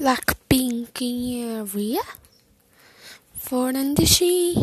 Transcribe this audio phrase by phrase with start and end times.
[0.00, 2.00] Blackpink in area
[3.38, 4.56] Forandishi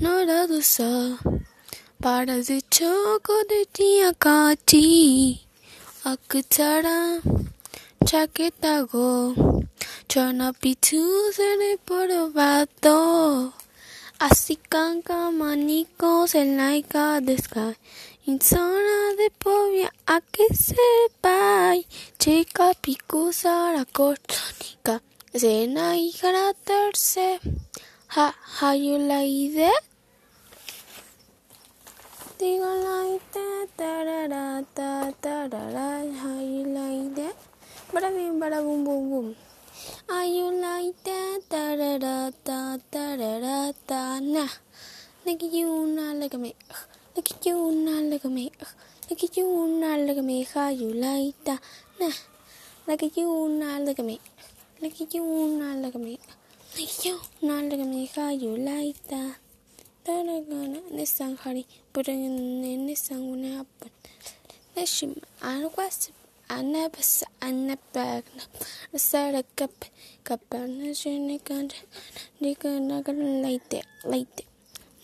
[0.00, 0.90] Noradusa
[2.02, 5.38] Parasi choco de tia kati
[6.04, 7.22] Akutara
[8.04, 9.64] Chaquetago
[10.08, 13.52] Chona pitu sere porobato
[14.18, 17.76] Así canca manicos en laica de sky.
[18.28, 21.76] In zona de povia a que sepa,
[22.18, 25.00] chica picusa la cortónica,
[25.32, 27.38] cena y gratarse,
[28.16, 29.78] ha, ha, yo la idea.
[32.40, 37.32] Digo la idea, tarara, ta, tarara, ha, yo la idea.
[37.92, 39.34] Para bien, para bum, bum, bum.
[40.08, 44.50] Ay, yo la idea, tarara, ta, tarara, ta, na.
[45.24, 46.56] Nagi, una, la que me.
[47.16, 48.52] Look at you now, look at me.
[49.08, 50.46] Look at you now, look at me.
[50.52, 51.62] How you like that?
[51.98, 52.12] Nah.
[52.86, 54.20] Look at you now, look at me.
[54.82, 55.24] Look at you
[55.58, 56.18] now, look at me.
[56.78, 58.10] Look at you now, look at me.
[58.14, 59.36] How you like that?
[60.04, 63.90] Taragana, Nissan Hari, putting in Nissan when it happened.
[64.76, 65.16] Nashim.
[65.40, 68.22] I never said, I never
[68.92, 69.86] I said a cup,
[70.22, 71.88] cup, and a shiny country.
[72.42, 74.55] They can not gonna like that, like that.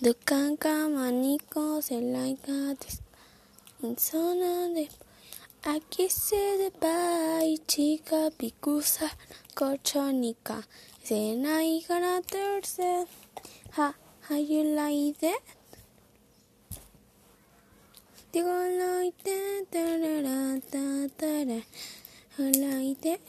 [0.02, 2.74] Ducanca, Manico, Zelaica,
[3.84, 4.88] en zona de...
[5.62, 9.16] Aquí se de y chica, picusa,
[9.54, 10.66] cochonica,
[11.04, 11.86] cena y
[12.26, 13.06] tercera.
[13.76, 13.94] Ha,
[14.28, 15.40] ha, you like that?
[18.32, 20.60] Digo, like that, tarara,
[22.58, 23.20] like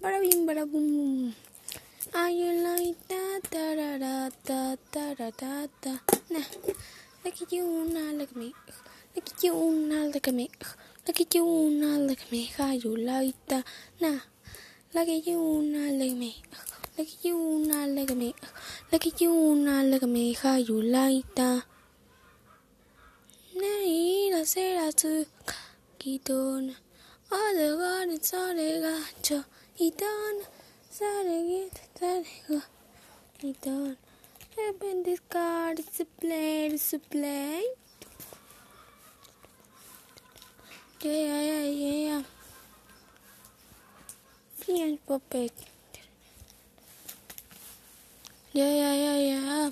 [0.00, 1.34] para bien, para boom,
[2.14, 5.92] are you like that ta ta ta ra ta ta
[6.30, 6.46] nah.
[7.24, 8.54] Look at you now look at me.
[9.14, 9.54] Look at you
[9.88, 10.50] now look at me.
[11.06, 12.50] Look at you now look at me.
[12.56, 13.64] How you like that
[14.00, 14.20] nah.
[14.94, 16.42] Look at you now look at me.
[16.98, 18.34] Look at you now look at me.
[18.92, 20.34] Look at you now look at me.
[20.34, 21.64] How you like that
[23.54, 25.54] ないらせらつか
[25.98, 26.72] きとな
[27.30, 28.88] あれがねそれが
[29.20, 29.44] ちょ
[29.76, 30.10] いとな
[30.90, 32.64] それが誰が
[33.42, 33.94] いとな
[36.22, 37.62] play, it's a play.
[41.00, 42.22] Yeah, yeah, yeah, yeah, yeah.
[44.56, 45.52] Fian puppet.
[48.52, 49.70] Yeah, yeah, yeah, yeah.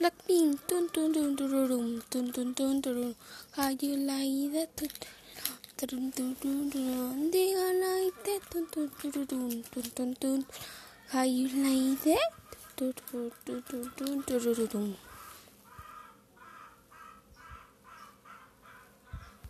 [0.00, 3.14] Blackpink, tun tun tun tun tun tun tun tun tun.
[3.52, 4.76] How you like that?
[5.76, 7.30] Tun tun tun tun.
[7.30, 8.42] Diga like that.
[8.50, 10.46] Tun tun tun tun tun tun tun.
[11.12, 12.32] How you like that?